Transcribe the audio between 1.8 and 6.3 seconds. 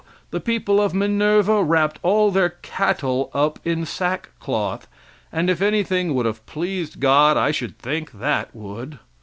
all their cattle up in sack cloth, and if anything would